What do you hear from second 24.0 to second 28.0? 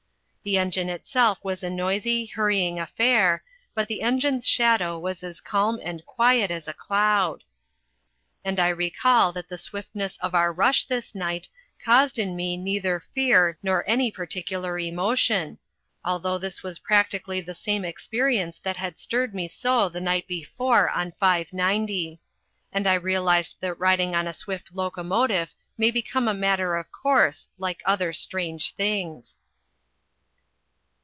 on a swift locomotive may become a matter of course like